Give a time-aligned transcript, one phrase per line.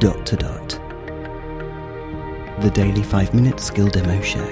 [0.00, 0.68] Dot to Dot.
[2.62, 4.46] The daily 5 minute skill demo show.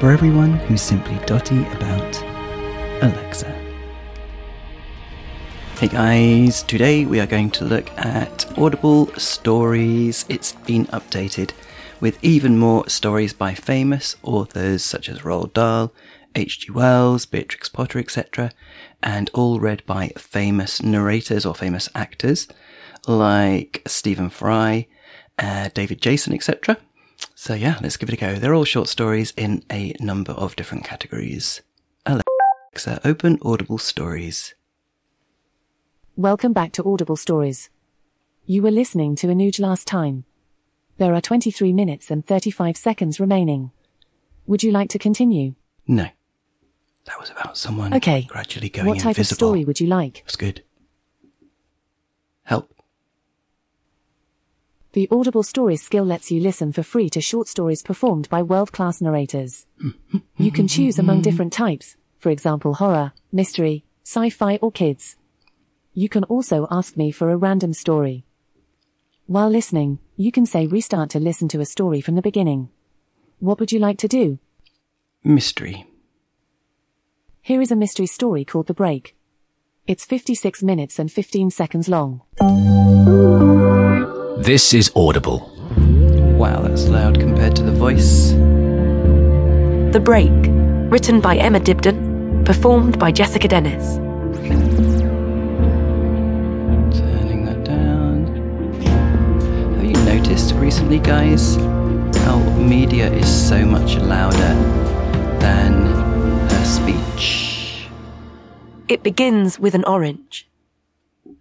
[0.00, 2.20] For everyone who's simply dotty about
[3.00, 3.52] Alexa.
[5.78, 10.24] Hey guys, today we are going to look at Audible Stories.
[10.28, 11.52] It's been updated
[12.00, 15.92] with even more stories by famous authors such as Roald Dahl,
[16.38, 16.70] H.G.
[16.70, 18.52] Wells, Beatrix Potter, etc.,
[19.02, 22.46] and all read by famous narrators or famous actors
[23.08, 24.86] like Stephen Fry,
[25.36, 26.78] uh, David Jason, etc.
[27.34, 28.34] So yeah, let's give it a go.
[28.36, 31.60] They're all short stories in a number of different categories.
[32.06, 34.54] Alexa, open Audible Stories.
[36.14, 37.68] Welcome back to Audible Stories.
[38.46, 40.24] You were listening to Anuj last time.
[40.98, 43.72] There are 23 minutes and 35 seconds remaining.
[44.46, 45.56] Would you like to continue?
[45.86, 46.08] No.
[47.08, 48.22] That was about someone Okay.
[48.28, 49.34] gradually going what type invisible.
[49.34, 50.22] of story would you like?
[50.26, 50.62] It's good.
[52.44, 52.70] Help.
[54.92, 59.00] The Audible Stories skill lets you listen for free to short stories performed by world-class
[59.00, 59.66] narrators.
[60.36, 65.16] you can choose among different types, for example horror, mystery, sci-fi or kids.
[65.94, 68.26] You can also ask me for a random story.
[69.26, 72.68] While listening, you can say restart to listen to a story from the beginning.
[73.38, 74.38] What would you like to do?
[75.24, 75.86] Mystery.
[77.48, 79.16] Here is a mystery story called The Break.
[79.86, 82.20] It's 56 minutes and 15 seconds long.
[84.42, 85.50] This is Audible.
[86.36, 88.32] Wow, that's loud compared to the voice.
[89.94, 90.30] The Break,
[90.92, 93.96] written by Emma Dibdin, performed by Jessica Dennis.
[96.98, 98.26] Turning that down.
[99.76, 101.56] Have you noticed recently, guys,
[102.26, 104.54] how media is so much louder
[105.40, 105.86] than
[106.50, 107.07] her speech?
[108.88, 110.48] It begins with an orange.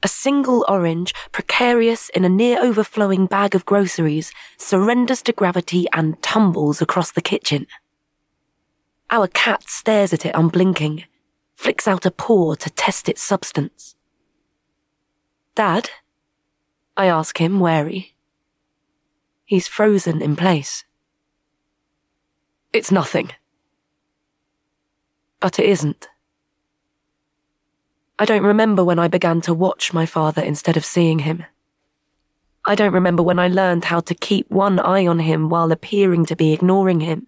[0.04, 6.22] A single orange, precarious in a near overflowing bag of groceries, surrenders to gravity and
[6.22, 7.66] tumbles across the kitchen.
[9.10, 11.06] Our cat stares at it unblinking,
[11.56, 13.96] flicks out a paw to test its substance.
[15.56, 15.90] Dad?
[16.98, 18.16] I ask him, wary.
[19.46, 20.84] He's frozen in place.
[22.74, 23.32] It's nothing.
[25.40, 26.08] But it isn't.
[28.20, 31.46] I don't remember when I began to watch my father instead of seeing him.
[32.66, 36.26] I don't remember when I learned how to keep one eye on him while appearing
[36.26, 37.28] to be ignoring him,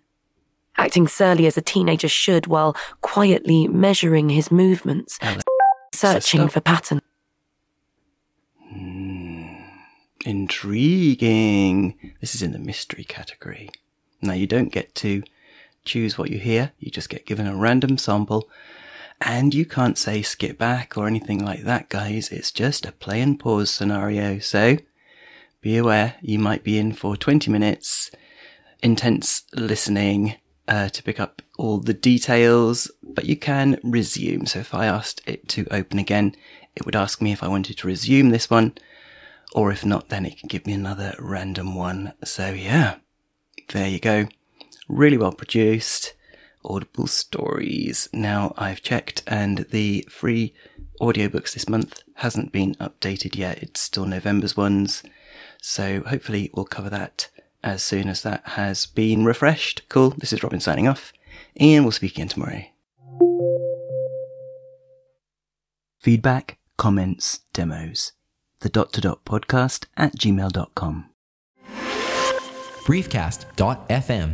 [0.77, 5.17] acting surly as a teenager should while quietly measuring his movements,
[5.93, 6.51] searching stop.
[6.51, 7.01] for pattern.
[8.69, 9.19] Hmm.
[10.25, 11.97] Intriguing.
[12.19, 13.69] This is in the mystery category.
[14.21, 15.23] Now, you don't get to
[15.85, 18.49] choose what you hear, you just get given a random sample.
[19.21, 22.29] And you can't say skip back or anything like that, guys.
[22.29, 24.39] It's just a play and pause scenario.
[24.39, 24.77] So
[25.61, 28.11] be aware you might be in for 20 minutes,
[28.81, 30.35] intense listening
[30.69, 34.45] uh, to pick up all the details, but you can resume.
[34.45, 36.35] So if I asked it to open again,
[36.75, 38.75] it would ask me if I wanted to resume this one,
[39.53, 42.13] or if not, then it can give me another random one.
[42.23, 42.95] So yeah,
[43.69, 44.27] there you go.
[44.89, 46.13] Really well produced.
[46.65, 48.09] Audible stories.
[48.11, 50.53] Now I've checked and the free
[50.99, 53.63] audiobooks this month hasn't been updated yet.
[53.63, 55.03] It's still November's ones.
[55.61, 57.29] So hopefully we'll cover that
[57.63, 59.83] as soon as that has been refreshed.
[59.89, 60.09] Cool.
[60.17, 61.13] This is Robin signing off
[61.55, 62.63] and we'll speak again tomorrow.
[65.99, 68.13] Feedback, comments, demos.
[68.61, 71.09] The dot to dot podcast at gmail.com.
[72.85, 74.33] Briefcast.fm.